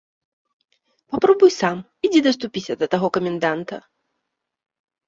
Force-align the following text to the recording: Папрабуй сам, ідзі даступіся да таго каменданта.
Папрабуй 1.13 1.51
сам, 1.59 1.77
ідзі 2.09 2.25
даступіся 2.29 2.73
да 2.81 2.85
таго 2.95 3.07
каменданта. 3.21 3.75